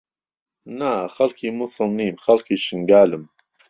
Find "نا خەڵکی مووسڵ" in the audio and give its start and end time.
0.79-1.89